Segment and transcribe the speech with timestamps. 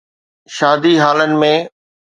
[0.55, 1.45] شادي هالن ۾.